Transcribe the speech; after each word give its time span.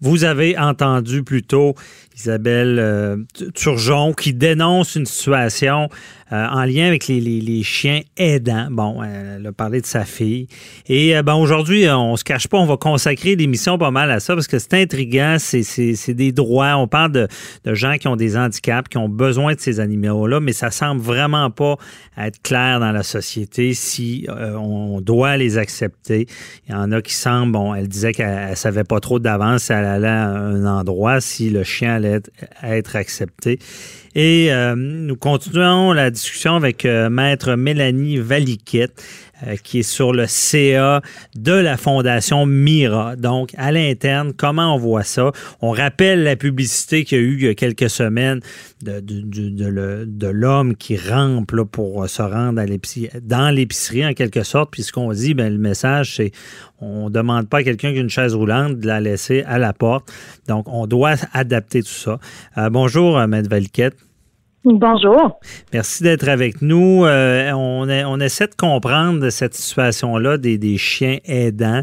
Vous 0.00 0.24
avez 0.24 0.58
entendu 0.58 1.22
plutôt 1.22 1.74
Isabelle 2.16 2.78
euh, 2.78 3.16
Turgeon 3.54 4.12
qui 4.12 4.34
dénonce 4.34 4.94
une 4.94 5.06
situation 5.06 5.88
euh, 6.32 6.46
en 6.46 6.64
lien 6.64 6.86
avec 6.86 7.06
les, 7.08 7.62
chiens 7.62 8.00
aidants. 8.16 8.68
Bon, 8.70 9.02
elle 9.02 9.46
a 9.46 9.52
parlé 9.52 9.80
de 9.80 9.86
sa 9.86 10.04
fille. 10.04 10.48
Et 10.88 11.16
euh, 11.16 11.22
bon, 11.22 11.34
aujourd'hui, 11.34 11.88
on 11.88 12.16
se 12.16 12.24
cache 12.24 12.48
pas, 12.48 12.58
on 12.58 12.66
va 12.66 12.76
consacrer 12.76 13.36
l'émission 13.36 13.78
pas 13.78 13.90
mal 13.90 14.10
à 14.10 14.20
ça 14.20 14.34
parce 14.34 14.46
que 14.46 14.58
c'est 14.58 14.74
intriguant, 14.74 15.36
c'est 15.38 16.14
des 16.14 16.32
droits. 16.32 16.76
On 16.76 16.88
parle 16.88 17.12
de, 17.12 17.28
gens 17.74 17.96
qui 17.96 18.08
ont 18.08 18.16
des 18.16 18.36
handicaps, 18.36 18.88
qui 18.88 18.98
ont 18.98 19.08
besoin 19.08 19.54
de 19.54 19.60
ces 19.60 19.80
animaux-là, 19.80 20.40
mais 20.40 20.52
ça 20.52 20.70
semble 20.70 21.00
vraiment 21.00 21.50
pas 21.50 21.76
être 22.18 22.40
clair 22.42 22.80
dans 22.80 22.92
la 22.92 23.02
société 23.02 23.74
si 23.74 24.26
on 24.28 25.00
doit 25.00 25.36
les 25.36 25.58
accepter. 25.58 26.26
Il 26.68 26.72
y 26.72 26.74
en 26.74 26.90
a 26.92 27.02
qui 27.02 27.14
semblent, 27.14 27.52
bon, 27.52 27.74
elle 27.74 27.88
disait 27.88 28.12
qu'elle 28.12 28.56
savait 28.56 28.84
pas 28.84 29.00
trop 29.00 29.18
d'avance, 29.18 29.70
elle 29.70 29.84
allait 29.84 30.08
à 30.08 30.28
un 30.28 30.64
endroit 30.64 31.20
si 31.20 31.50
le 31.50 31.62
chien 31.62 31.94
allait 31.94 32.20
être, 32.62 32.96
accepté. 32.96 33.58
Et 34.18 34.50
euh, 34.50 34.74
nous 34.74 35.14
continuons 35.14 35.92
la 35.92 36.10
discussion 36.10 36.56
avec 36.56 36.86
euh, 36.86 37.10
Maître 37.10 37.54
Mélanie 37.54 38.16
Valiquette. 38.16 39.04
Euh, 39.46 39.56
qui 39.62 39.80
est 39.80 39.82
sur 39.82 40.14
le 40.14 40.24
CA 40.26 41.02
de 41.34 41.52
la 41.52 41.76
Fondation 41.76 42.46
Mira. 42.46 43.16
Donc, 43.16 43.50
à 43.58 43.70
l'interne, 43.70 44.32
comment 44.34 44.74
on 44.74 44.78
voit 44.78 45.02
ça? 45.02 45.30
On 45.60 45.72
rappelle 45.72 46.22
la 46.22 46.36
publicité 46.36 47.04
qu'il 47.04 47.18
y 47.18 47.20
a 47.20 47.24
eu 47.24 47.34
il 47.34 47.44
y 47.44 47.48
a 47.48 47.54
quelques 47.54 47.90
semaines 47.90 48.40
de, 48.82 50.26
l'homme 50.26 50.74
qui 50.74 50.96
rampe 50.96 51.52
pour 51.70 52.08
se 52.08 52.22
rendre 52.22 52.62
à 52.62 52.66
dans 53.20 53.54
l'épicerie, 53.54 54.06
en 54.06 54.14
quelque 54.14 54.42
sorte. 54.42 54.70
Puis 54.70 54.84
ce 54.84 54.92
qu'on 54.92 55.12
dit, 55.12 55.34
ben, 55.34 55.52
le 55.52 55.58
message, 55.58 56.16
c'est 56.16 56.32
on 56.80 57.10
ne 57.10 57.10
demande 57.10 57.46
pas 57.46 57.58
à 57.58 57.62
quelqu'un 57.62 57.92
qui 57.92 57.98
a 57.98 58.00
une 58.00 58.08
chaise 58.08 58.34
roulante 58.34 58.78
de 58.78 58.86
la 58.86 59.00
laisser 59.00 59.42
à 59.42 59.58
la 59.58 59.74
porte. 59.74 60.10
Donc, 60.48 60.66
on 60.66 60.86
doit 60.86 61.16
adapter 61.34 61.82
tout 61.82 61.88
ça. 61.88 62.18
Euh, 62.56 62.70
bonjour, 62.70 63.18
Maître 63.26 63.50
Valquette. 63.50 63.96
Bonjour. 64.68 65.38
Merci 65.72 66.02
d'être 66.02 66.28
avec 66.28 66.60
nous. 66.60 67.04
Euh, 67.04 67.52
on, 67.52 67.88
on, 67.88 68.18
essaie 68.18 68.48
de 68.48 68.54
comprendre 68.56 69.30
cette 69.30 69.54
situation-là 69.54 70.38
des, 70.38 70.76
chiens 70.76 71.18
aidants. 71.24 71.82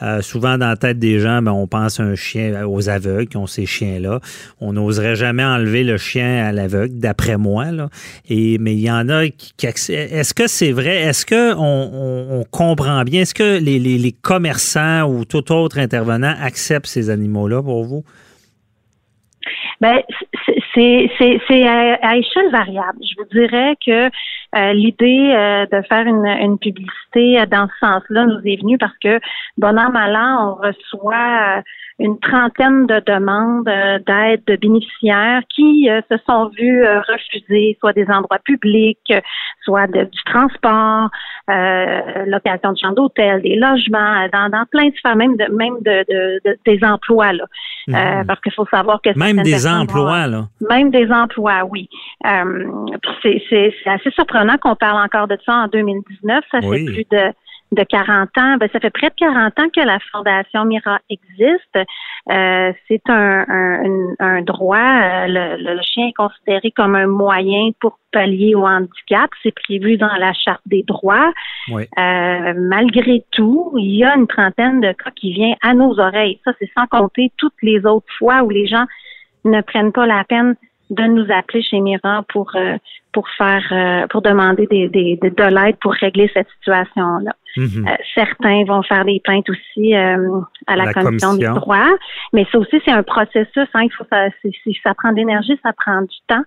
Euh, 0.00 0.22
souvent, 0.22 0.56
dans 0.56 0.68
la 0.68 0.76
tête 0.76 0.98
des 0.98 1.18
gens, 1.18 1.42
ben, 1.42 1.52
on 1.52 1.66
pense 1.66 2.00
à 2.00 2.04
un 2.04 2.14
chien 2.14 2.66
aux 2.66 2.88
aveugles 2.88 3.26
qui 3.26 3.36
ont 3.36 3.46
ces 3.46 3.66
chiens-là. 3.66 4.20
On 4.62 4.72
n'oserait 4.72 5.14
jamais 5.14 5.44
enlever 5.44 5.84
le 5.84 5.98
chien 5.98 6.42
à 6.42 6.52
l'aveugle, 6.52 6.98
d'après 6.98 7.36
moi. 7.36 7.66
Là. 7.70 7.90
Et, 8.30 8.56
mais 8.56 8.72
il 8.72 8.80
y 8.80 8.90
en 8.90 9.10
a 9.10 9.28
qui... 9.28 9.52
Est-ce 9.66 10.32
que 10.32 10.46
c'est 10.46 10.72
vrai? 10.72 11.02
Est-ce 11.02 11.26
qu'on 11.26 11.60
on, 11.60 12.44
comprend 12.50 13.02
bien? 13.02 13.22
Est-ce 13.22 13.34
que 13.34 13.58
les, 13.58 13.78
les 13.78 14.12
commerçants 14.12 15.02
ou 15.02 15.26
tout 15.26 15.52
autre 15.52 15.78
intervenant 15.78 16.34
acceptent 16.40 16.86
ces 16.86 17.10
animaux-là 17.10 17.62
pour 17.62 17.84
vous? 17.84 18.04
Ben, 19.82 19.98
c'est 20.74 21.68
à, 21.68 22.16
échelle 22.16 22.50
variable. 22.50 22.98
Je 23.02 23.14
vous 23.18 23.28
dirais 23.30 23.76
que 23.84 24.10
euh, 24.54 24.74
l'idée 24.74 25.32
euh, 25.34 25.64
de 25.72 25.82
faire 25.86 26.06
une, 26.06 26.26
une, 26.26 26.58
publicité 26.58 27.42
dans 27.50 27.68
ce 27.68 27.86
sens-là 27.86 28.26
nous 28.26 28.40
est 28.44 28.60
venue 28.60 28.76
parce 28.76 28.96
que, 29.02 29.18
bon 29.56 29.78
an, 29.78 29.90
mal 29.90 30.14
an, 30.14 30.58
on 30.60 30.66
reçoit 30.66 31.58
euh, 31.58 31.62
une 31.98 32.18
trentaine 32.18 32.86
de 32.86 33.00
demandes 33.06 33.64
d'aide 33.64 34.42
de 34.46 34.56
bénéficiaires 34.56 35.40
qui 35.54 35.88
se 36.10 36.16
sont 36.28 36.50
vus 36.58 36.84
refuser 36.84 37.76
soit 37.78 37.92
des 37.92 38.06
endroits 38.08 38.40
publics, 38.44 39.12
soit 39.62 39.86
du 39.86 40.22
transport, 40.24 41.10
location 42.26 42.72
de 42.72 42.78
champs 42.78 42.92
d'hôtel, 42.92 43.42
des 43.42 43.56
logements, 43.56 44.26
dans, 44.32 44.48
dans 44.48 44.64
plein 44.72 44.88
de 44.88 44.94
sphères, 44.96 45.16
même 45.16 45.36
de 45.36 45.44
même 45.54 45.76
de, 45.82 46.40
de, 46.44 46.58
des 46.66 46.82
emplois 46.82 47.34
là. 47.34 47.44
Mhm. 47.88 48.26
parce 48.26 48.40
qu'il 48.40 48.52
faut 48.52 48.66
savoir 48.66 49.00
que 49.02 49.16
même 49.16 49.42
des 49.42 49.66
emplois 49.66 50.26
là. 50.26 50.48
Même 50.68 50.90
des 50.90 51.08
emplois, 51.12 51.62
oui. 51.70 51.88
c'est 53.22 53.74
assez 53.86 54.10
surprenant 54.10 54.41
qu'on 54.60 54.76
parle 54.76 55.02
encore 55.02 55.28
de 55.28 55.38
ça 55.44 55.54
en 55.54 55.66
2019. 55.68 56.44
Ça 56.50 56.60
fait 56.60 56.84
plus 56.84 57.06
de 57.10 57.32
de 57.72 57.82
40 57.84 58.28
ans, 58.38 58.56
ben, 58.58 58.68
ça 58.72 58.80
fait 58.80 58.90
près 58.90 59.08
de 59.08 59.14
40 59.16 59.58
ans 59.58 59.68
que 59.74 59.80
la 59.80 59.98
Fondation 60.12 60.64
Mira 60.64 61.00
existe. 61.08 61.78
Euh, 62.30 62.72
c'est 62.86 63.02
un, 63.08 63.44
un, 64.18 64.42
droit. 64.42 64.76
Euh, 64.76 65.26
le, 65.28 65.80
chien 65.82 66.08
est 66.08 66.12
considéré 66.12 66.70
comme 66.70 66.94
un 66.94 67.06
moyen 67.06 67.70
pour 67.80 67.98
pallier 68.12 68.54
au 68.54 68.66
handicap. 68.66 69.30
C'est 69.42 69.54
prévu 69.54 69.96
dans 69.96 70.14
la 70.18 70.32
Charte 70.34 70.60
des 70.66 70.82
droits. 70.82 71.32
Euh, 71.70 71.82
malgré 72.56 73.24
tout, 73.32 73.72
il 73.78 73.96
y 73.96 74.04
a 74.04 74.14
une 74.16 74.26
trentaine 74.26 74.80
de 74.80 74.92
cas 74.92 75.10
qui 75.16 75.32
viennent 75.32 75.56
à 75.62 75.74
nos 75.74 75.98
oreilles. 75.98 76.38
Ça, 76.44 76.52
c'est 76.58 76.70
sans 76.76 76.86
compter 76.86 77.32
toutes 77.38 77.60
les 77.62 77.84
autres 77.86 78.12
fois 78.18 78.42
où 78.42 78.50
les 78.50 78.66
gens 78.66 78.84
ne 79.44 79.60
prennent 79.62 79.92
pas 79.92 80.06
la 80.06 80.24
peine 80.24 80.54
de 80.92 81.04
nous 81.04 81.26
appeler 81.32 81.62
chez 81.62 81.80
Mira 81.80 82.24
pour 82.28 82.50
euh, 82.54 82.76
pour 83.12 83.28
faire 83.30 83.64
euh, 83.72 84.06
pour 84.08 84.22
demander 84.22 84.66
des, 84.66 84.88
des, 84.88 85.16
de 85.16 85.44
l'aide 85.44 85.76
pour 85.80 85.92
régler 85.92 86.30
cette 86.34 86.48
situation 86.58 87.18
là. 87.18 87.32
Mhm. 87.56 87.86
Euh, 87.86 87.96
certains 88.14 88.64
vont 88.64 88.82
faire 88.82 89.04
des 89.04 89.20
plaintes 89.22 89.48
aussi 89.50 89.94
à 89.94 90.76
la, 90.76 90.92
commission, 90.92 91.34
des 91.34 91.46
droits, 91.46 91.94
mais 92.32 92.46
ça 92.50 92.58
aussi 92.58 92.80
c'est 92.84 92.90
un 92.90 93.02
processus. 93.02 93.68
Hein, 93.74 93.82
il 93.84 93.90
faut 93.90 94.04
ça, 94.08 94.28
ça 94.82 94.94
prend 94.94 95.12
de 95.12 95.16
l'énergie, 95.16 95.58
ça 95.62 95.72
prend 95.72 96.00
du 96.02 96.16
temps. 96.28 96.44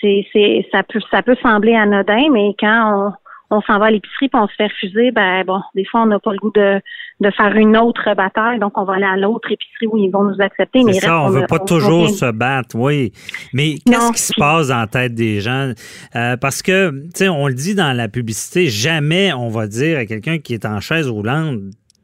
c'est 0.00 0.26
c'est 0.32 0.66
ça 0.72 0.82
peut 0.82 1.00
ça 1.10 1.22
peut 1.22 1.36
sembler 1.42 1.74
anodin, 1.74 2.30
mais 2.32 2.54
quand 2.58 3.12
on 3.12 3.21
on 3.52 3.60
s'en 3.62 3.78
va 3.78 3.86
à 3.86 3.90
l'épicerie 3.90 4.28
puis 4.28 4.40
on 4.40 4.48
se 4.48 4.54
fait 4.54 4.66
refuser, 4.66 5.10
ben 5.10 5.44
bon, 5.44 5.60
des 5.74 5.84
fois 5.84 6.02
on 6.02 6.06
n'a 6.06 6.18
pas 6.18 6.32
le 6.32 6.38
goût 6.38 6.52
de, 6.54 6.80
de 7.20 7.30
faire 7.30 7.54
une 7.54 7.76
autre 7.76 8.14
bataille, 8.14 8.58
donc 8.58 8.76
on 8.76 8.84
va 8.84 8.94
aller 8.94 9.04
à 9.04 9.16
l'autre 9.16 9.50
épicerie 9.50 9.86
où 9.86 9.96
ils 9.98 10.10
vont 10.10 10.24
nous 10.24 10.40
accepter. 10.40 10.82
Mais 10.84 10.94
ça, 10.94 11.22
on 11.22 11.30
ne 11.30 11.40
veut 11.40 11.46
pas 11.46 11.58
toujours 11.58 12.08
se 12.08 12.30
battre, 12.30 12.76
oui. 12.76 13.12
Mais 13.52 13.74
qu'est-ce 13.84 14.12
qui 14.12 14.22
se 14.22 14.34
passe 14.36 14.68
dans 14.68 14.78
la 14.78 14.86
tête 14.86 15.14
des 15.14 15.40
gens? 15.40 15.72
Euh, 16.16 16.36
parce 16.36 16.62
que, 16.62 16.90
tu 16.90 17.10
sais, 17.14 17.28
on 17.28 17.46
le 17.46 17.54
dit 17.54 17.74
dans 17.74 17.96
la 17.96 18.08
publicité, 18.08 18.68
jamais 18.68 19.32
on 19.32 19.48
va 19.48 19.66
dire 19.66 19.98
à 19.98 20.06
quelqu'un 20.06 20.38
qui 20.38 20.54
est 20.54 20.64
en 20.64 20.80
chaise 20.80 21.08
roulante 21.08 21.60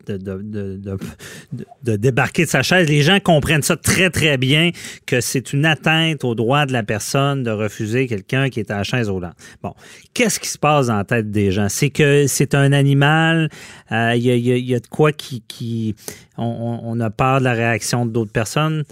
de, 0.09 1.97
débarquer 1.97 2.45
de 2.45 2.49
sa 2.49 2.63
chaise. 2.63 2.89
Les 2.89 3.03
gens 3.03 3.19
comprennent 3.21 3.63
ça 3.63 3.77
très, 3.77 4.11
très 4.11 4.39
bien 4.39 4.71
que 5.07 5.21
c'est 5.21 5.53
une 5.53 5.67
atteinte 5.67 6.25
au 6.25 6.35
droit 6.35 6.67
de 6.67 6.73
la 6.73 6.83
personne 6.83 7.43
de 7.43 7.51
refuser 7.51 8.07
quelqu'un 8.07 8.49
qui 8.49 8.61
est 8.61 8.71
à 8.71 8.79
la 8.79 8.83
chaise 8.85 9.09
roulante. 9.09 9.35
Bon, 9.63 9.75
qu'est-ce 10.15 10.41
qui 10.41 10.49
se 10.49 10.59
passe 10.59 10.89
dans 10.89 10.97
la 10.97 11.05
tête 11.05 11.31
des 11.31 11.51
gens? 11.51 11.69
C'est 11.69 11.91
que 11.91 12.27
c'est 12.27 12.55
un 12.55 12.73
animal, 12.73 13.49
euh, 13.93 14.13
il 14.15 14.25
y, 14.25 14.75
a, 14.75 14.81
de 14.81 14.87
quoi 14.87 15.13
qui... 15.13 15.43
qui 15.47 15.95
on, 16.37 17.01
a 17.01 17.11
peur 17.11 17.41
de 17.41 17.45
la 17.45 17.53
réaction 17.53 18.07
d'autres 18.07 18.33
personnes? 18.33 18.85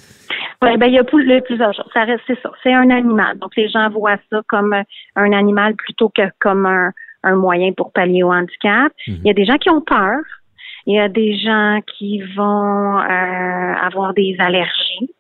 Oui, 0.63 0.77
ben 0.79 0.87
il 0.87 0.95
y 0.95 0.99
a 0.99 1.05
plusieurs 1.05 1.75
choses. 1.75 1.91
Ça 1.93 2.05
reste, 2.05 2.23
c'est 2.27 2.41
ça. 2.43 2.51
C'est 2.63 2.73
un 2.73 2.91
animal. 2.91 3.39
Donc 3.39 3.55
les 3.57 3.69
gens 3.69 3.89
voient 3.91 4.17
ça 4.31 4.41
comme 4.49 4.75
un 5.17 5.33
animal 5.33 5.75
plutôt 5.75 6.09
que 6.09 6.23
comme 6.41 6.67
un, 6.67 6.93
moyen 7.35 7.73
pour 7.73 7.93
pallier 7.93 8.23
au 8.23 8.33
handicap. 8.33 8.93
Mhm. 9.09 9.17
Il 9.21 9.27
y 9.27 9.31
a 9.31 9.35
des 9.35 9.45
gens 9.45 9.59
qui 9.59 9.69
ont 9.69 9.81
peur. 9.81 10.21
Il 10.87 10.95
y 10.95 11.01
a 11.01 11.09
des 11.09 11.37
gens 11.39 11.81
qui 11.99 12.21
vont 12.37 12.99
euh, 12.99 13.75
avoir 13.75 14.15
des 14.15 14.37
allergies. 14.39 15.11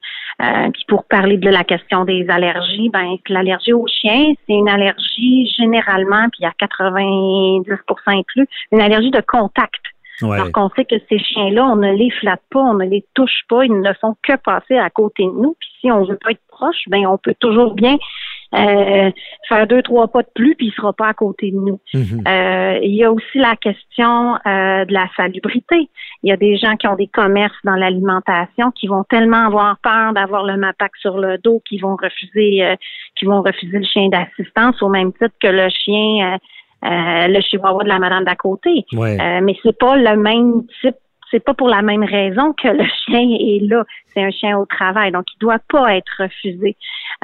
Euh, 0.40 0.70
puis 0.70 0.84
pour 0.86 1.04
parler 1.04 1.38
de 1.38 1.48
la 1.48 1.64
question 1.64 2.04
des 2.04 2.28
allergies, 2.28 2.90
ben 2.90 3.16
l'allergie 3.28 3.72
aux 3.72 3.86
chiens, 3.86 4.34
c'est 4.46 4.52
une 4.52 4.68
allergie 4.68 5.50
généralement, 5.56 6.28
puis 6.30 6.44
à 6.44 6.52
90 6.58 7.64
et 7.68 8.24
plus, 8.26 8.46
une 8.70 8.80
allergie 8.80 9.10
de 9.10 9.22
contact. 9.26 9.80
Ouais. 10.22 10.36
Alors 10.36 10.52
qu'on 10.52 10.70
sait 10.70 10.84
que 10.84 10.96
ces 11.08 11.18
chiens-là, 11.18 11.64
on 11.64 11.76
ne 11.76 11.92
les 11.92 12.10
flatte 12.10 12.42
pas, 12.50 12.60
on 12.60 12.74
ne 12.74 12.84
les 12.84 13.04
touche 13.14 13.42
pas, 13.48 13.64
ils 13.64 13.80
ne 13.80 13.92
font 13.94 14.14
que 14.22 14.36
passer 14.36 14.76
à 14.76 14.88
côté 14.90 15.24
de 15.24 15.30
nous. 15.30 15.56
Puis 15.58 15.68
si 15.80 15.90
on 15.90 16.04
veut 16.04 16.18
pas 16.22 16.30
être 16.30 16.46
proche, 16.48 16.84
ben 16.88 17.06
on 17.06 17.18
peut 17.18 17.34
toujours 17.38 17.74
bien 17.74 17.96
euh, 18.54 19.10
faire 19.48 19.66
deux, 19.66 19.82
trois 19.82 20.08
pas 20.08 20.22
de 20.22 20.28
plus, 20.34 20.54
puis 20.54 20.68
il 20.68 20.72
sera 20.72 20.92
pas 20.92 21.08
à 21.08 21.14
côté 21.14 21.50
de 21.50 21.56
nous. 21.56 21.80
Mhm. 21.94 22.22
Euh, 22.26 22.78
il 22.82 22.94
y 22.94 23.04
a 23.04 23.12
aussi 23.12 23.38
la 23.38 23.56
question 23.56 24.34
euh, 24.34 24.84
de 24.84 24.92
la 24.92 25.08
salubrité. 25.16 25.88
Il 26.22 26.30
y 26.30 26.32
a 26.32 26.36
des 26.36 26.56
gens 26.56 26.76
qui 26.76 26.86
ont 26.86 26.94
des 26.94 27.08
commerces 27.08 27.56
dans 27.64 27.74
l'alimentation 27.74 28.70
qui 28.70 28.86
vont 28.86 29.04
tellement 29.04 29.46
avoir 29.46 29.78
peur 29.82 30.12
d'avoir 30.12 30.44
le 30.44 30.56
MAPAC 30.56 30.92
sur 30.96 31.18
le 31.18 31.38
dos 31.38 31.60
qu'ils 31.68 31.82
vont 31.82 31.96
refuser 31.96 32.76
qui 33.16 33.24
vont 33.24 33.42
refuser 33.42 33.78
le 33.78 33.84
chien 33.84 34.08
d'assistance 34.08 34.80
au 34.82 34.88
même 34.88 35.12
titre 35.12 35.34
que 35.40 35.48
le 35.48 35.68
chien 35.68 36.38
le 36.82 37.40
chihuahua 37.42 37.84
de 37.84 37.88
la 37.88 37.98
madame 37.98 38.24
d'à 38.24 38.34
côté. 38.34 38.84
mais 38.92 39.56
c'est 39.62 39.78
pas 39.78 39.96
le 39.96 40.16
même 40.16 40.62
type 40.80 40.96
c'est 41.30 41.44
pas 41.44 41.54
pour 41.54 41.68
la 41.68 41.82
même 41.82 42.04
raison 42.04 42.52
que 42.52 42.68
le 42.68 42.84
chien 43.06 43.28
est 43.38 43.60
là. 43.62 43.84
C'est 44.14 44.22
un 44.22 44.30
chien 44.30 44.58
au 44.58 44.66
travail, 44.66 45.12
donc 45.12 45.24
il 45.34 45.38
doit 45.38 45.60
pas 45.68 45.96
être 45.96 46.12
refusé. 46.18 46.76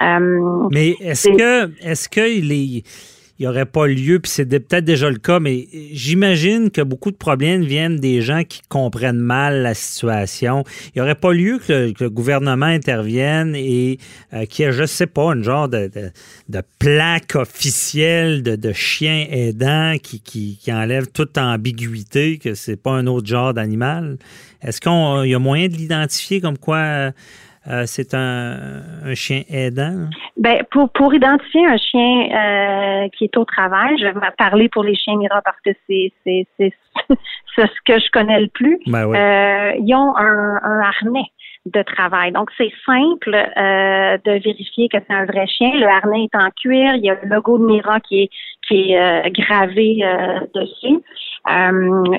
Euh, 0.02 0.68
Mais 0.70 0.90
est-ce 1.00 1.28
que 1.28 1.70
est-ce 1.86 2.08
qu'il 2.08 2.52
est 2.52 2.82
il 3.42 3.46
n'y 3.46 3.48
aurait 3.48 3.66
pas 3.66 3.88
lieu, 3.88 4.20
puis 4.20 4.30
c'est 4.30 4.46
peut-être 4.46 4.84
déjà 4.84 5.10
le 5.10 5.18
cas, 5.18 5.40
mais 5.40 5.66
j'imagine 5.92 6.70
que 6.70 6.80
beaucoup 6.80 7.10
de 7.10 7.16
problèmes 7.16 7.64
viennent 7.64 7.98
des 7.98 8.20
gens 8.20 8.44
qui 8.44 8.60
comprennent 8.68 9.18
mal 9.18 9.62
la 9.62 9.74
situation. 9.74 10.62
Il 10.86 10.92
n'y 10.98 11.02
aurait 11.02 11.16
pas 11.16 11.32
lieu 11.32 11.58
que 11.58 11.92
le, 11.98 12.08
gouvernement 12.08 12.66
intervienne 12.66 13.56
et 13.56 13.98
euh, 14.32 14.44
qu'il 14.46 14.64
y 14.64 14.68
ait, 14.68 14.72
je 14.72 14.82
ne 14.82 14.86
sais 14.86 15.08
pas, 15.08 15.32
une 15.32 15.42
genre 15.42 15.68
de, 15.68 15.90
plaque 16.78 17.34
officielle 17.34 18.44
de, 18.44 18.72
chien 18.72 19.26
aidant 19.28 19.96
qui, 20.00 20.56
enlève 20.68 21.08
toute 21.08 21.36
ambiguïté, 21.36 22.38
que 22.38 22.54
c'est 22.54 22.76
pas 22.76 22.92
un 22.92 23.08
autre 23.08 23.26
genre 23.26 23.54
d'animal. 23.54 24.18
Est-ce 24.62 24.80
qu'il 24.80 25.28
y 25.28 25.34
a 25.34 25.38
moyen 25.40 25.66
de 25.66 25.74
l'identifier 25.74 26.40
comme 26.40 26.58
quoi 26.58 27.10
euh, 27.68 27.84
c'est 27.86 28.14
un, 28.14 28.82
chien 29.14 29.42
aidant? 29.48 30.08
Ben, 30.36 30.64
pour, 30.70 30.90
pour 30.90 31.14
identifier 31.14 31.64
un 31.64 31.76
chien 31.76 32.28
euh, 32.32 33.08
qui 33.16 33.24
est 33.24 33.36
au 33.36 33.44
travail, 33.44 33.96
je 33.98 34.06
vais 34.06 34.30
parler 34.36 34.68
pour 34.68 34.82
les 34.82 34.96
chiens 34.96 35.16
Mira 35.16 35.40
parce 35.42 35.60
que 35.64 35.70
c'est 35.88 36.12
c'est 36.58 36.72
ce 37.56 37.80
que 37.84 38.00
je 38.00 38.10
connais 38.10 38.40
le 38.40 38.48
plus. 38.48 38.80
Ben 38.86 39.06
euh, 39.06 39.72
ils 39.78 39.94
ont 39.94 40.16
un, 40.16 40.60
un, 40.62 40.80
harnais 40.80 41.30
de 41.66 41.82
travail. 41.82 42.32
Donc, 42.32 42.50
c'est 42.58 42.72
simple 42.84 43.30
de 43.30 44.42
vérifier 44.42 44.88
que 44.88 44.98
c'est 45.06 45.14
un 45.14 45.26
vrai 45.26 45.46
chien. 45.46 45.70
Le 45.74 45.86
harnais 45.86 46.24
est 46.24 46.36
en 46.36 46.50
cuir. 46.50 46.94
Il 46.96 47.04
y 47.04 47.10
a 47.10 47.14
le 47.22 47.28
logo 47.28 47.58
de 47.58 47.64
Mira 47.64 48.00
qui 48.00 48.22
est, 48.22 48.30
qui 48.66 48.92
est 48.92 49.30
gravé 49.30 50.02
dessus. 50.52 51.00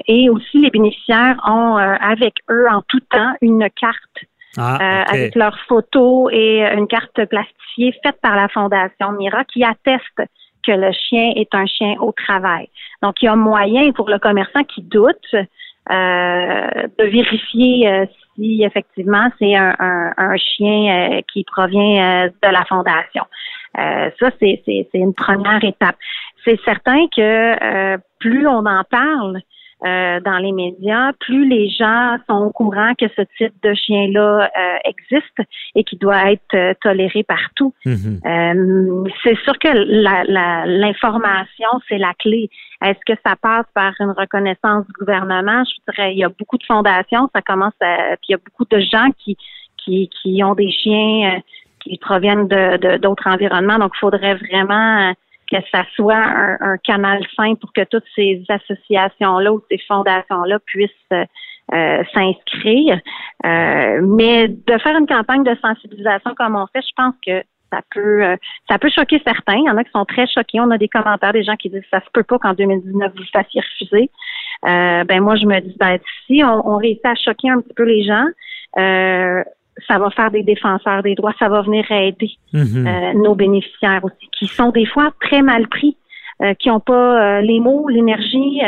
et 0.08 0.30
aussi, 0.30 0.62
les 0.62 0.70
bénéficiaires 0.70 1.36
ont 1.46 1.76
avec 1.76 2.36
eux 2.50 2.68
en 2.72 2.82
tout 2.88 3.02
temps 3.02 3.34
une 3.42 3.68
carte 3.76 4.26
ah, 4.58 4.76
euh, 4.76 5.04
avec 5.08 5.36
leurs 5.36 5.58
photos 5.68 6.30
et 6.32 6.62
une 6.62 6.88
carte 6.88 7.26
plastifiée 7.26 7.94
faite 8.04 8.20
par 8.22 8.36
la 8.36 8.48
Fondation 8.50 9.12
Mira 9.14 9.44
qui 9.46 9.64
atteste 9.64 10.30
que 10.66 10.72
le 10.72 10.92
chien 10.92 11.34
est 11.36 11.54
un 11.56 11.66
chien 11.66 11.96
au 12.00 12.12
travail. 12.12 12.70
Donc, 13.02 13.22
il 13.22 13.26
y 13.26 13.28
a 13.28 13.36
moyen 13.36 13.92
pour 13.92 14.10
le 14.10 14.20
commerçant 14.20 14.64
qui 14.64 14.82
doute 14.82 15.34
euh, 15.34 16.70
de 17.00 17.04
vérifier 17.04 17.88
euh, 17.90 18.06
si 18.36 18.64
effectivement 18.64 19.28
c'est 19.40 19.56
un, 19.56 19.76
un, 19.80 20.38
chien 20.38 21.22
qui 21.32 21.44
provient 21.44 22.28
de 22.28 22.50
la 22.50 22.64
Fondation. 22.66 23.26
ça, 23.76 24.30
c'est 24.40 24.88
une 24.94 25.14
première 25.14 25.64
étape. 25.64 25.98
C'est 26.46 26.60
certain 26.64 27.08
que 27.16 27.98
plus 28.20 28.48
on 28.48 28.66
en 28.66 28.84
parle, 28.90 29.42
euh, 29.86 30.22
dans 30.22 30.38
les 30.38 30.54
médias, 30.54 31.12
plus 31.20 31.46
les 31.48 31.70
gens 31.70 32.16
sont 32.30 32.46
au 32.46 32.52
courant 32.52 32.94
que 32.98 33.06
ce 33.18 33.22
type 33.38 33.54
de 33.64 33.74
chien-là 33.74 34.50
euh, 34.58 34.76
existe 34.86 35.42
et 35.76 35.84
qui 35.84 35.98
doit 35.98 36.32
être 36.32 36.56
euh, 36.56 36.74
toléré 36.82 37.24
partout. 37.24 37.74
Mhm. 37.86 39.10
c'est 39.24 39.38
sûr 39.44 39.60
que 39.60 39.68
l'information, 40.80 41.68
c'est 41.90 41.98
la 41.98 42.14
clé. 42.18 42.50
Est-ce 42.82 43.00
que 43.06 43.20
ça 43.26 43.36
passe 43.36 43.66
par 43.74 43.94
une 44.00 44.12
reconnaissance 44.12 44.86
du 44.86 44.94
gouvernement? 45.00 45.64
Je 45.66 45.92
dirais, 45.92 46.14
il 46.14 46.20
y 46.20 46.24
a 46.24 46.30
beaucoup 46.30 46.58
de 46.58 46.66
fondations, 46.66 47.30
ça 47.36 47.42
commence 47.42 47.74
à, 47.82 48.16
puis 48.18 48.30
il 48.30 48.32
y 48.32 48.36
a 48.36 48.38
beaucoup 48.38 48.66
de 48.70 48.80
gens 48.80 49.10
qui, 49.18 49.36
qui, 49.84 50.10
qui 50.22 50.42
ont 50.44 50.56
des 50.56 50.72
chiens 50.72 51.42
qui 51.82 51.98
proviennent 51.98 52.48
de 52.48 52.98
d'autres 52.98 53.28
environnements. 53.28 53.80
Donc, 53.80 53.92
il 53.96 54.00
faudrait 54.00 54.36
vraiment 54.36 55.14
que 55.62 55.70
ça 55.72 55.86
soit 55.96 56.16
un, 56.16 56.78
canal 56.78 57.24
sain 57.36 57.56
pour 57.56 57.72
que 57.74 57.84
toutes 57.84 58.06
ces 58.16 58.44
associations-là 58.50 59.54
ou 59.54 59.62
ces 59.70 59.78
fondations-là 59.88 60.60
puissent 60.66 60.90
euh, 61.12 61.26
euh, 61.74 62.04
s'inscrire. 62.14 63.00
Euh, 63.46 64.02
mais 64.04 64.48
de 64.48 64.78
faire 64.80 64.98
une 64.98 65.08
campagne 65.08 65.44
de 65.44 65.56
sensibilisation 65.62 66.34
comme 66.36 66.56
on 66.56 66.68
fait, 66.68 66.82
je 66.82 66.94
pense 66.96 67.16
que 67.26 67.44
ça 67.72 67.82
peut 67.92 68.38
ça 68.70 68.78
peut 68.78 68.90
choquer 68.90 69.22
certains. 69.26 69.56
Il 69.56 69.66
y 69.66 69.70
en 69.70 69.78
a 69.78 69.84
qui 69.84 69.92
sont 69.92 70.06
très 70.06 70.28
choqués. 70.28 70.60
On 70.60 70.70
a 70.70 70.78
des 70.78 70.90
commentaires 70.90 71.34
des 71.34 71.44
gens 71.44 71.56
qui 71.56 71.70
disent 71.70 71.82
ça 71.90 72.02
se 72.02 72.10
peut 72.14 72.24
pas 72.24 72.38
qu'en 72.38 72.54
2019 72.54 73.14
vous 73.16 73.24
fassiez 73.32 73.62
refuser. 73.62 74.12
ben 74.64 75.20
moi 75.22 75.36
je 75.36 75.48
me 75.48 75.60
dis 75.60 75.76
ben 75.80 75.98
si 76.28 76.44
on, 76.44 76.68
on 76.68 76.78
réussit 76.78 77.06
à 77.06 77.16
choquer 77.16 77.50
un 77.50 77.62
petit 77.62 77.74
peu 77.74 77.84
les 77.84 78.04
gens, 78.04 78.26
ça 79.88 79.98
va 79.98 80.10
faire 80.12 80.32
des 80.32 80.44
défenseurs 80.44 81.04
des 81.04 81.16
droits, 81.16 81.34
ça 81.40 81.50
va 81.50 81.62
venir 81.62 81.90
aider 81.92 82.32
mhm. 82.54 82.88
euh, 82.88 83.14
nos 83.14 83.36
bénéficiaires 83.36 84.04
aussi, 84.04 84.30
qui 84.38 84.48
sont 84.48 84.70
des 84.70 84.86
fois 84.86 85.12
très 85.22 85.42
mal 85.42 85.68
pris, 85.68 85.98
euh, 86.42 86.54
qui 86.56 86.70
n'ont 86.70 86.80
pas 86.80 87.40
euh, 87.40 87.42
les 87.42 87.60
mots, 87.60 87.88
l'énergie. 87.90 88.62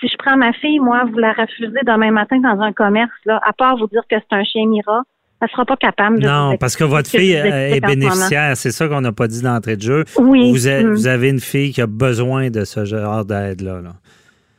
si 0.00 0.08
je 0.08 0.16
prends 0.18 0.36
ma 0.36 0.52
fille, 0.52 0.78
moi, 0.78 1.04
vous 1.10 1.18
la 1.18 1.32
refusez 1.32 1.80
demain 1.86 2.10
matin 2.10 2.38
dans 2.38 2.60
un 2.60 2.72
commerce, 2.72 3.10
là, 3.24 3.40
à 3.44 3.52
part 3.52 3.76
vous 3.76 3.86
dire 3.88 4.02
que 4.10 4.16
c'est 4.18 4.36
un 4.36 4.44
chien 4.44 4.66
Mira, 4.66 5.02
elle 5.40 5.48
sera 5.48 5.64
pas 5.64 5.76
capable 5.76 6.20
de. 6.20 6.28
Non, 6.28 6.56
parce 6.56 6.76
que 6.76 6.84
votre 6.84 7.10
fille 7.10 7.32
est 7.32 7.84
bénéficiaire, 7.84 8.56
c'est 8.56 8.70
ça 8.70 8.88
qu'on 8.88 9.00
n'a 9.00 9.12
pas 9.12 9.26
dit 9.26 9.42
d'entrée 9.42 9.76
de 9.76 9.82
jeu. 9.82 10.04
Oui. 10.18 10.52
Vous, 10.52 10.68
mm. 10.68 10.92
vous, 10.92 11.06
avez 11.06 11.30
une 11.30 11.40
fille 11.40 11.72
qui 11.72 11.80
a 11.80 11.86
besoin 11.86 12.50
de 12.50 12.64
ce 12.64 12.84
genre 12.84 13.24
d'aide-là. 13.24 13.80
là 13.80 13.92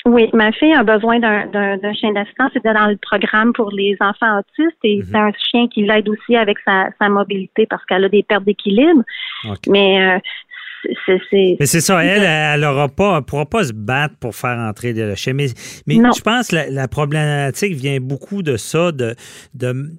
oui, 0.05 0.29
ma 0.33 0.51
fille 0.51 0.73
a 0.73 0.83
besoin 0.83 1.19
d'un 1.19 1.93
chien 1.93 2.11
d'assistance. 2.11 2.51
C'était 2.53 2.73
dans 2.73 2.87
le 2.87 2.97
programme 2.97 3.53
pour 3.53 3.71
les 3.71 3.95
enfants 4.01 4.39
autistes 4.39 4.77
et 4.83 4.97
mhm. 4.97 5.03
c'est 5.03 5.17
un 5.17 5.31
chien 5.31 5.67
qui 5.67 5.83
l'aide 5.83 6.09
aussi 6.09 6.35
avec 6.35 6.57
sa, 6.65 6.89
sa 6.99 7.07
mobilité 7.07 7.65
parce 7.65 7.85
qu'elle 7.85 8.03
a 8.03 8.09
des 8.09 8.23
pertes 8.23 8.43
d'équilibre. 8.43 9.03
Mais 9.67 10.01
euh, 10.01 10.19
mais 11.59 11.65
c'est 11.65 11.81
ça, 11.81 12.03
elle, 12.03 12.23
elle 12.23 12.61
ne 12.61 12.87
pas, 12.87 13.21
pourra 13.21 13.45
pas 13.45 13.63
se 13.63 13.73
battre 13.73 14.15
pour 14.19 14.35
faire 14.35 14.57
entrer 14.57 14.93
de 14.93 15.15
chien. 15.15 15.33
Mais, 15.33 15.47
mais 15.87 15.95
je 15.95 16.21
pense 16.21 16.47
que 16.49 16.55
la, 16.69 16.87
problématique 16.87 17.73
vient 17.73 17.99
beaucoup 17.99 18.43
de 18.43 18.57
ça, 18.57 18.91
de, 18.91 19.15
de 19.53 19.93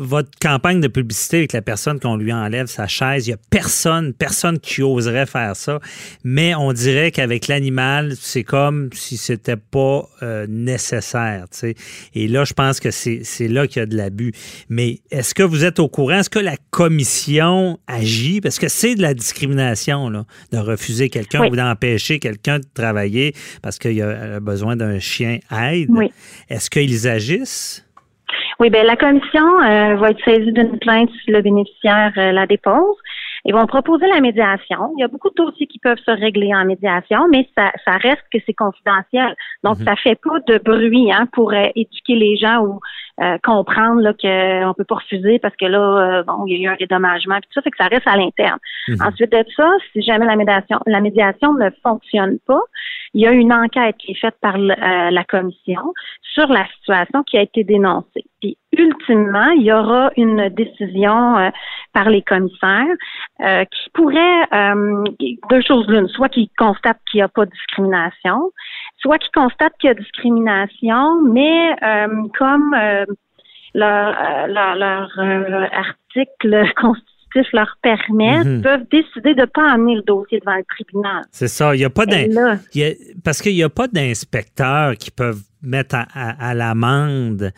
votre 0.00 0.30
campagne 0.40 0.80
de 0.80 0.88
publicité 0.88 1.38
avec 1.38 1.52
la 1.52 1.62
personne 1.62 1.98
qu'on 2.00 2.16
lui 2.16 2.32
enlève 2.32 2.66
sa 2.66 2.86
chaise. 2.86 3.26
Il 3.26 3.30
n'y 3.30 3.34
a 3.34 3.38
personne, 3.50 4.12
personne 4.14 4.58
qui 4.58 4.82
oserait 4.82 5.26
faire 5.26 5.56
ça. 5.56 5.80
Mais 6.24 6.54
on 6.54 6.72
dirait 6.72 7.10
qu'avec 7.10 7.48
l'animal, 7.48 8.14
c'est 8.18 8.44
comme 8.44 8.90
si 8.92 9.16
c'était 9.16 9.56
pas 9.56 10.08
euh, 10.22 10.46
nécessaire. 10.48 11.44
Et 12.14 12.28
là, 12.28 12.44
je 12.44 12.54
pense 12.54 12.80
que 12.80 12.90
c'est 12.90 13.48
là 13.48 13.66
qu'il 13.66 13.80
y 13.80 13.82
a 13.82 13.86
de 13.86 13.96
l'abus. 13.96 14.32
Mais 14.68 15.00
est-ce 15.10 15.34
que 15.34 15.42
vous 15.42 15.64
êtes 15.64 15.78
au 15.78 15.88
courant? 15.88 16.20
Est-ce 16.20 16.30
que 16.30 16.38
la 16.38 16.56
commission 16.70 17.78
agit? 17.86 18.40
Parce 18.40 18.58
que 18.58 18.68
c'est 18.68 18.94
de 18.94 19.02
la 19.02 19.14
discrimination, 19.14 20.08
là 20.08 20.24
de 20.52 20.58
refuser 20.58 21.08
quelqu'un 21.08 21.46
ou 21.48 21.56
d'empêcher 21.56 22.18
quelqu'un 22.18 22.58
de 22.58 22.66
travailler 22.74 23.34
parce 23.62 23.78
qu'il 23.78 24.00
a 24.02 24.40
besoin 24.40 24.76
d'un 24.76 24.98
chien 24.98 25.38
aide. 25.50 25.90
Est-ce 26.48 26.70
qu'ils 26.70 27.08
agissent? 27.08 27.84
Oui, 28.60 28.70
bien, 28.70 28.82
la 28.82 28.96
commission 28.96 29.60
euh, 29.60 29.96
va 29.96 30.10
être 30.10 30.24
saisie 30.24 30.52
d'une 30.52 30.78
plainte 30.78 31.10
si 31.24 31.30
le 31.30 31.42
bénéficiaire 31.42 32.12
euh, 32.16 32.32
la 32.32 32.46
dépose. 32.46 32.96
Ils 33.44 33.54
vont 33.54 33.66
proposer 33.66 34.06
la 34.08 34.20
médiation. 34.20 34.92
Il 34.96 35.00
y 35.00 35.04
a 35.04 35.08
beaucoup 35.08 35.30
de 35.30 35.34
dossiers 35.36 35.66
qui 35.68 35.78
peuvent 35.78 36.00
se 36.04 36.10
régler 36.10 36.52
en 36.54 36.64
médiation, 36.64 37.28
mais 37.30 37.48
ça, 37.56 37.70
ça 37.84 37.92
reste 37.92 38.24
que 38.32 38.38
c'est 38.44 38.54
confidentiel. 38.54 39.34
Donc, 39.62 39.78
mhm. 39.78 39.84
ça 39.84 39.96
fait 39.96 40.16
pas 40.16 40.40
de 40.46 40.58
bruit 40.58 41.12
hein, 41.12 41.28
pour 41.32 41.52
euh, 41.52 41.66
éduquer 41.76 42.16
les 42.16 42.36
gens 42.36 42.60
ou 42.62 42.80
euh, 43.20 43.36
comprendre 43.42 44.00
là, 44.00 44.12
qu'on 44.12 44.74
peut 44.74 44.84
pas 44.84 44.96
refuser 44.96 45.38
parce 45.38 45.56
que 45.56 45.66
là, 45.66 45.78
euh, 45.78 46.22
bon, 46.22 46.44
il 46.46 46.56
y 46.56 46.66
a 46.66 46.70
eu 46.70 46.72
un 46.72 46.76
dédommagement, 46.76 47.36
puis 47.40 47.48
tout 47.48 47.54
ça, 47.54 47.62
fait 47.62 47.70
que 47.70 47.76
ça 47.76 47.88
reste 47.88 48.06
à 48.06 48.16
l'interne. 48.16 48.58
Mhm. 48.88 49.02
Ensuite 49.02 49.32
de 49.32 49.44
ça, 49.56 49.70
si 49.92 50.02
jamais 50.02 50.26
la 50.26 50.36
médiation, 50.36 50.78
la 50.86 51.00
médiation 51.00 51.52
ne 51.54 51.70
fonctionne 51.82 52.38
pas, 52.46 52.60
il 53.14 53.22
y 53.22 53.26
a 53.26 53.32
une 53.32 53.52
enquête 53.52 53.96
qui 53.98 54.12
est 54.12 54.20
faite 54.20 54.36
par 54.40 54.58
la 54.58 55.24
commission 55.24 55.94
sur 56.34 56.46
la 56.48 56.66
situation 56.78 57.22
qui 57.24 57.38
a 57.38 57.42
été 57.42 57.64
dénoncée. 57.64 58.24
Puis 58.40 58.56
ultimement, 58.72 59.50
il 59.50 59.62
y 59.62 59.72
aura 59.72 60.10
une 60.16 60.48
décision 60.50 61.36
euh, 61.36 61.50
par 61.92 62.08
les 62.10 62.22
commissaires 62.22 62.86
euh, 63.40 63.64
qui 63.64 63.90
pourrait 63.94 64.42
euh, 64.52 65.04
deux 65.50 65.62
choses 65.62 65.86
l'une, 65.88 66.08
soit 66.08 66.28
qu'ils 66.28 66.48
constatent 66.56 67.00
qu'il 67.10 67.18
n'y 67.18 67.22
a 67.22 67.28
pas 67.28 67.46
de 67.46 67.50
discrimination, 67.50 68.52
soit 68.98 69.18
qu'ils 69.18 69.30
constatent 69.32 69.74
qu'il 69.78 69.88
y 69.88 69.90
a 69.90 69.94
discrimination, 69.94 71.22
mais 71.22 71.76
comme 72.38 72.76
leur, 73.74 74.14
leur, 74.48 75.08
article 75.72 76.64
constitutif 76.80 77.52
leur 77.52 77.76
permet, 77.82 78.44
mhm. 78.44 78.62
peuvent 78.62 78.86
décider 78.90 79.34
de 79.34 79.42
ne 79.42 79.46
pas 79.46 79.70
amener 79.70 79.96
le 79.96 80.02
dossier 80.02 80.40
devant 80.40 80.56
le 80.56 80.64
tribunal. 80.64 81.22
C'est 81.30 81.48
ça. 81.48 81.74
Il 81.74 81.80
y 81.80 81.84
a 81.84 81.90
pas 81.90 82.04
parce 83.24 83.42
qu'il 83.42 83.54
n'y 83.54 83.62
a 83.62 83.68
pas 83.68 83.86
d'inspecteurs 83.86 84.94
qui 84.96 85.10
peuvent 85.10 85.42
mettre 85.62 85.96
à 86.14 86.54
l'amende 86.54 87.52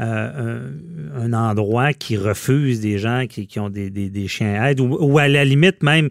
euh, 0.00 0.70
un, 1.16 1.32
endroit 1.32 1.94
qui 1.94 2.18
refuse 2.18 2.80
des 2.80 2.98
gens 2.98 3.24
qui, 3.26 3.58
ont 3.58 3.70
des, 3.70 3.88
des, 3.88 4.28
chiens 4.28 4.60
à 4.60 4.70
aide 4.70 4.80
ou, 4.80 5.18
à 5.18 5.26
la 5.26 5.44
limite 5.44 5.82
même 5.82 6.08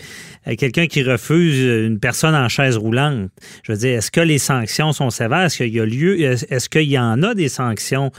euh, 0.48 0.56
quelqu'un 0.58 0.88
qui 0.88 1.04
refuse 1.04 1.62
une 1.86 2.00
personne 2.00 2.34
en 2.34 2.50
chaise 2.50 2.78
roulante. 2.78 3.30
Je 3.64 3.72
veux 3.72 3.78
dire, 3.78 3.98
est-ce 3.98 4.10
que 4.10 4.22
les 4.22 4.40
sanctions 4.40 4.92
sont 4.92 5.12
sévères? 5.12 5.42
Est-ce 5.42 5.58
qu'il 5.58 5.74
y 5.74 5.80
a 5.80 5.86
lieu? 5.86 6.20
Est-ce 6.20 6.68
qu'il 6.68 6.90
y 6.90 6.98
en 6.98 7.22
a 7.22 7.36
des 7.36 7.48
sanctions 7.48 8.12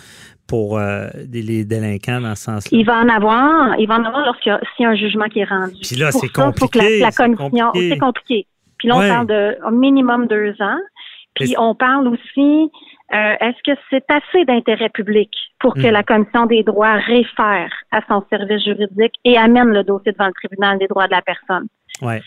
pour 0.47 0.79
euh, 0.79 1.09
les 1.33 1.65
délinquants 1.65 2.21
dans 2.21 2.37
ce 2.37 2.45
sens-là? 2.45 2.79
Il 2.79 2.87
va 2.87 3.01
en 3.01 3.09
avoir, 3.09 3.77
il 3.81 3.89
va 3.89 3.97
en 3.97 4.05
avoir 4.05 4.25
lorsqu'il 4.25 4.57
y, 4.81 4.85
a 4.85 4.89
un 4.89 4.95
jugement 4.95 5.27
qui 5.27 5.41
est 5.41 5.45
rendu. 5.45 5.75
Puis 5.83 5.97
là, 5.97 6.13
c'est 6.13 6.33
compliqué. 6.33 7.01
la, 7.01 7.11
commission, 7.11 7.73
c'est 7.75 7.99
compliqué. 7.99 8.47
Puis 8.79 8.89
là, 8.89 8.97
on 8.97 9.09
parle 9.09 9.27
de 9.27 9.57
minimum 9.73 10.29
deux 10.29 10.55
ans. 10.61 10.79
Puis 11.35 11.55
on 11.59 11.75
parle 11.75 12.09
aussi 12.09 12.71
euh, 13.13 13.35
est-ce 13.41 13.63
que 13.63 13.79
c'est 13.89 14.05
assez 14.11 14.45
d'intérêt 14.45 14.89
public 14.89 15.31
pour 15.61 15.75
que 15.75 15.89
hmm. 15.89 15.93
la 15.93 16.03
Commission 16.03 16.47
des 16.47 16.65
droits 16.65 16.95
réfère 16.95 17.73
à 17.93 18.01
son 18.09 18.25
service 18.31 18.65
juridique 18.65 19.15
et 19.25 19.39
amène 19.39 19.69
le 19.69 19.85
dossier 19.85 20.13
devant 20.13 20.27
le 20.27 20.33
tribunal 20.33 20.79
des 20.79 20.89
droits 20.89 21.07
de 21.07 21.13
la 21.13 21.23
personne? 21.23 21.69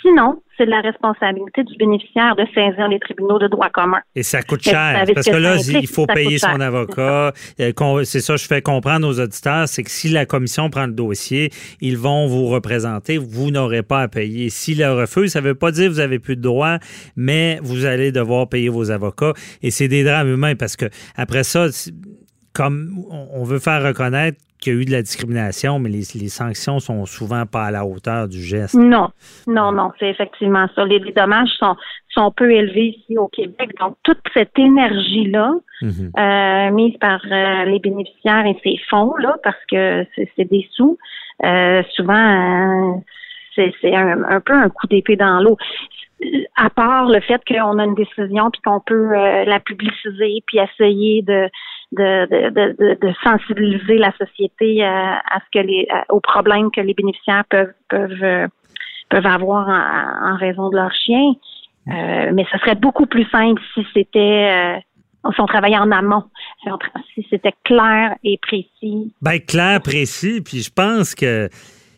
Sinon, 0.02 0.42
c'est 0.58 0.66
de 0.66 0.72
la 0.72 0.82
responsabilité 0.82 1.64
du 1.64 1.76
bénéficiaire 1.78 2.36
de 2.36 2.44
saisir 2.54 2.88
les 2.88 3.00
tribunaux 3.00 3.38
de 3.38 3.48
droit 3.48 3.70
commun. 3.70 4.00
Et 4.16 4.24
ça 4.24 4.42
coûte 4.42 4.64
cher, 4.64 5.06
parce 5.14 5.30
que, 5.30 5.36
là, 5.36 5.58
il 5.58 5.88
faut 5.88 6.08
payer 6.08 6.38
son 6.38 6.60
avocat. 6.60 7.34
Euh, 7.60 8.04
c'est 8.04 8.20
ça, 8.20 8.36
je 8.36 8.46
fais 8.46 8.62
comprendre 8.62 9.08
aux 9.08 9.20
auditeurs, 9.20 9.68
c'est 9.68 9.84
que 9.84 9.92
si 9.92 10.10
la 10.10 10.26
commission 10.26 10.70
prend 10.70 10.88
le 10.88 10.94
dossier, 10.94 11.52
ils 11.82 11.98
vont 11.98 12.28
vous 12.28 12.48
représenter, 12.48 13.18
vous 13.18 13.52
n'aurez 13.52 13.84
pas 13.84 14.02
à 14.02 14.08
payer. 14.08 14.50
S'ils 14.50 14.80
le 14.80 14.92
refusent, 14.92 15.34
ça 15.34 15.42
ne 15.42 15.48
veut 15.48 15.56
pas 15.56 15.72
dire 15.72 15.86
que 15.86 15.94
vous 15.94 16.00
n'avez 16.00 16.20
plus 16.20 16.36
de 16.36 16.42
droits, 16.42 16.80
mais 17.16 17.60
vous 17.62 17.86
allez 17.86 18.12
devoir 18.12 18.50
payer 18.50 18.70
vos 18.70 18.92
avocats. 18.92 19.34
Et 19.62 19.72
c'est 19.72 19.88
des 19.88 20.04
drames 20.04 20.30
humains, 20.30 20.56
parce 20.56 20.76
que 20.76 20.86
après 21.16 21.44
ça, 21.44 21.68
comme 22.54 23.06
on 23.10 23.44
veut 23.44 23.60
faire 23.60 23.84
reconnaître 23.84 24.40
qu'il 24.60 24.74
y 24.74 24.76
a 24.76 24.80
eu 24.82 24.86
de 24.86 24.92
la 24.92 25.02
discrimination, 25.02 25.80
mais 25.80 25.90
les, 25.90 26.04
sanctions 26.04 26.80
sont 26.80 27.06
souvent 27.06 27.46
pas 27.46 27.66
à 27.66 27.72
la 27.72 27.86
hauteur 27.86 28.28
du 28.28 28.42
geste. 28.42 28.76
Non, 28.76 29.10
non, 29.48 29.72
non, 29.72 29.92
c'est 30.00 30.10
effectivement 30.10 30.68
ça. 30.76 30.86
Les, 30.86 31.00
dommages 31.00 31.50
sont, 31.58 31.76
sont 32.10 32.32
peu 32.32 32.52
élevés 32.52 32.98
ici 32.98 33.18
au 33.18 33.28
Québec. 33.28 33.72
Donc, 33.80 33.96
toute 34.04 34.20
cette 34.34 34.58
énergie-là, 34.58 35.54
mhm. 35.82 36.12
euh, 36.18 36.72
mise 36.72 36.98
par 36.98 37.22
euh, 37.32 37.66
les 37.66 37.80
bénéficiaires 37.80 38.46
et 38.46 38.58
ces 38.64 38.78
fonds-là, 38.90 39.38
parce 39.44 39.64
que 39.72 40.06
c'est 40.16 40.50
des 40.50 40.68
sous, 40.74 40.98
euh, 41.46 41.82
souvent, 41.96 43.02
c'est 43.56 43.96
un, 43.96 44.40
peu 44.42 44.54
un 44.54 44.70
coup 44.70 44.88
d'épée 44.88 45.16
dans 45.16 45.42
l'eau 45.42 45.58
à 46.58 46.70
part 46.70 47.08
le 47.08 47.22
fait 47.22 47.42
qu'on 47.48 47.80
a 47.80 47.86
une 47.86 47.96
décision 47.96 48.52
puis 48.52 48.62
qu'on 48.62 48.82
peut 48.82 49.14
la 49.14 49.60
publiciser 49.62 50.44
puis 50.46 50.60
essayer 50.60 51.22
de 51.22 51.50
de, 51.92 53.14
sensibiliser 53.24 53.98
la 53.98 54.12
société 54.18 54.84
à, 54.84 55.18
à, 55.18 55.40
ce 55.40 55.60
que 55.60 55.66
les 55.66 55.88
aux 56.10 56.20
problèmes 56.20 56.70
que 56.72 56.82
les 56.82 56.94
bénéficiaires 56.94 57.46
peuvent 57.50 57.74
peuvent 57.90 58.24
euh, 58.24 58.48
peuvent 59.10 59.26
avoir 59.26 59.68
en, 59.68 60.38
raison 60.38 60.70
de 60.70 60.76
leur 60.76 60.94
chien. 60.94 61.34
Euh, 61.88 62.32
mais 62.34 62.46
ce 62.52 62.58
serait 62.60 62.76
beaucoup 62.76 63.08
plus 63.08 63.28
simple 63.30 63.62
si 63.74 63.86
c'était 63.94 64.80
euh, 64.80 65.32
si 65.34 65.42
on 65.42 65.46
travaillait 65.48 65.78
en 65.78 65.92
amont, 65.92 66.24
si 67.14 67.26
c'était 67.30 67.54
clair 67.64 68.16
et 68.24 68.40
précis. 68.42 69.14
Ben 69.22 69.40
clair, 69.40 69.82
précis, 69.82 70.42
puis 70.42 70.62
je 70.62 70.72
pense 70.72 71.16
que 71.16 71.50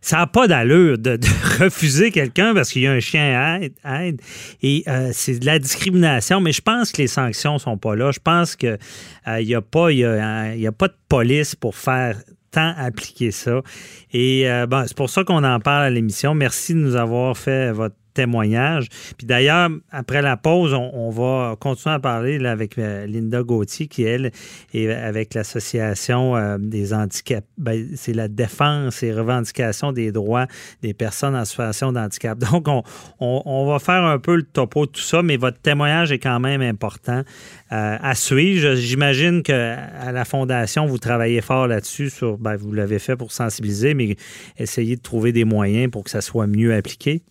ça 0.02 0.18
n'a 0.18 0.28
pas 0.28 0.48
d'allure 0.48 0.98
de, 0.98 1.20
refuser 1.60 2.12
quelqu'un 2.12 2.54
parce 2.54 2.72
qu'il 2.72 2.82
y 2.82 2.88
a 2.88 2.92
un 2.92 3.00
chien 3.00 3.60
à 3.84 4.04
aide. 4.04 4.22
et 4.62 4.84
euh, 4.88 5.12
c'est 5.14 5.40
de 5.40 5.46
la 5.46 5.60
discrimination, 5.60 6.42
mais 6.42 6.52
je 6.52 6.62
pense 6.62 6.92
que 6.92 7.04
les 7.04 7.08
sanctions 7.08 7.60
sont 7.60 7.78
pas 7.78 7.96
là. 7.96 8.12
Je 8.12 8.20
pense 8.20 8.56
qu'il 8.56 8.78
euh, 9.28 9.44
n'y 9.44 9.56
a, 9.56 9.62
pas, 9.62 9.92
y 9.92 10.04
a, 10.04 10.72
pas 10.72 10.88
de 10.88 10.96
police 11.08 11.56
pour 11.56 11.76
faire 11.76 12.18
tant 12.50 12.74
appliquer 12.78 13.32
ça. 13.32 13.62
Et 14.12 14.50
euh, 14.50 14.66
bon, 14.66 14.84
c'est 14.88 14.98
pour 14.98 15.10
ça 15.10 15.24
qu'on 15.24 15.44
en 15.44 15.60
parle 15.60 15.84
à 15.84 15.90
l'émission. 15.90 16.34
Merci 16.34 16.74
de 16.74 16.80
nous 16.80 16.96
avoir 16.96 17.38
fait 17.38 17.72
votre 17.72 17.96
témoignage. 18.14 18.88
Puis 19.18 19.26
d'ailleurs, 19.26 19.70
après 19.92 20.22
la 20.22 20.38
pause, 20.38 20.74
on, 20.74 21.10
va 21.10 21.56
continuer 21.60 21.96
à 21.96 22.00
parler 22.00 22.46
avec 22.46 22.78
euh, 22.78 23.06
Linda 23.06 23.44
Gauthier, 23.44 23.88
qui, 23.88 24.04
elle, 24.04 24.32
est 24.74 24.90
avec 24.92 25.34
l'Association 25.34 26.36
euh, 26.36 26.58
des 26.58 26.94
handicaps. 26.94 27.46
Ben, 27.58 27.88
c'est 27.96 28.14
la 28.14 28.28
défense 28.28 29.04
et 29.04 29.14
revendication 29.14 29.92
des 29.92 30.12
droits 30.12 30.48
des 30.82 30.94
personnes 30.94 31.36
en 31.36 31.46
situation 31.46 31.92
de 31.92 32.00
handicap. 32.00 32.38
Donc, 32.52 32.68
on, 32.68 32.84
on, 33.20 33.66
va 33.66 33.80
faire 33.80 34.04
un 34.04 34.20
peu 34.20 34.36
le 34.36 34.44
topo 34.44 34.86
de 34.86 34.92
tout 34.92 35.02
ça, 35.02 35.22
mais 35.22 35.38
votre 35.38 35.60
témoignage 35.60 36.12
est 36.12 36.20
quand 36.20 36.40
même 36.40 36.62
important 36.62 37.24
euh, 37.72 37.98
à 38.02 38.16
suivre. 38.16 38.76
J'imagine 38.76 39.44
qu'à 39.44 40.12
la 40.12 40.26
Fondation, 40.26 40.86
vous 40.86 40.98
travaillez 40.98 41.42
fort 41.42 41.68
là-dessus. 41.68 42.10
Sur, 42.10 42.38
ben, 42.38 42.56
vous 42.56 42.72
l'avez 42.72 43.00
fait 43.00 43.16
pour 43.16 43.32
sensibiliser, 43.32 43.94
mais 43.94 44.16
essayez 44.58 44.96
de 44.96 45.02
trouver 45.02 45.32
des 45.32 45.46
moyens 45.46 45.90
pour 45.92 46.04
que 46.04 46.10
ça 46.10 46.22
soit 46.22 46.48
mieux 46.48 46.74
appliqué. 46.74 47.22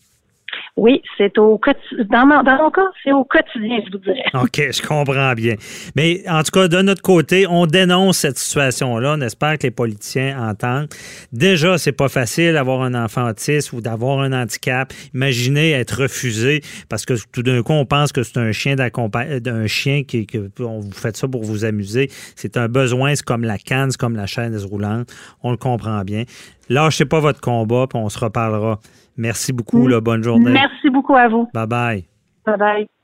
Oui, 0.76 1.02
c'est 1.18 1.36
au 1.38 1.58
quotidien. 1.58 2.04
Dans, 2.10 2.26
mon, 2.26 2.70
cas, 2.70 2.82
c'est 3.02 3.12
au 3.12 3.24
quotidien, 3.24 3.80
je 3.86 3.92
vous 3.92 3.98
dirais. 3.98 4.24
OK, 4.34 4.60
je 4.72 4.86
comprends 4.86 5.32
bien. 5.34 5.54
Mais 5.96 6.22
en 6.28 6.42
tout 6.42 6.52
cas, 6.52 6.68
de 6.68 6.80
notre 6.80 7.02
côté, 7.02 7.46
on 7.48 7.66
dénonce 7.66 8.18
cette 8.18 8.38
situation-là. 8.38 9.16
On 9.18 9.20
espère 9.20 9.58
que 9.58 9.64
les 9.64 9.70
politiciens 9.70 10.50
entendent. 10.50 10.88
Déjà, 11.32 11.76
c'est 11.78 11.92
pas 11.92 12.08
facile 12.08 12.54
d'avoir 12.54 12.82
un 12.82 12.94
enfant 12.94 13.28
autiste 13.28 13.72
ou 13.72 13.80
d'avoir 13.80 14.20
un 14.20 14.32
handicap. 14.32 14.92
Imaginez 15.14 15.72
être 15.72 16.02
refusé 16.02 16.62
parce 16.88 17.04
que 17.04 17.14
tout 17.32 17.42
d'un 17.42 17.62
coup, 17.62 17.72
on 17.72 17.84
pense 17.84 18.12
que 18.12 18.22
c'est 18.22 18.38
un 18.38 18.52
chien 18.52 18.76
d'un 18.76 19.66
chien 19.66 20.04
qui, 20.04 20.26
que 20.26 20.50
on 20.60 20.80
vous 20.80 20.92
fait 20.92 21.16
ça 21.16 21.28
pour 21.28 21.42
vous 21.42 21.64
amuser. 21.64 22.08
C'est 22.36 22.56
un 22.56 22.68
besoin, 22.68 23.14
c'est 23.14 23.24
comme 23.24 23.44
la 23.44 23.58
canne, 23.58 23.90
c'est 23.90 24.00
comme 24.00 24.16
la 24.16 24.26
chaise 24.26 24.64
roulante. 24.64 25.12
On 25.42 25.50
le 25.50 25.56
comprend 25.56 26.02
bien. 26.02 26.24
Lâchez 26.68 27.04
pas 27.04 27.18
votre 27.18 27.40
combat, 27.40 27.86
puis 27.88 27.98
on 27.98 28.08
se 28.08 28.18
reparlera. 28.18 28.78
Merci 29.16 29.52
beaucoup. 29.52 29.88
Bonne 30.00 30.22
journée. 30.22 30.52
Merci 30.60 30.90
beaucoup 30.90 31.16
à 31.16 31.28
vous. 31.28 31.48
Bye 31.54 31.66
bye. 31.66 32.04
Bye 32.46 32.56
bye. 32.58 32.99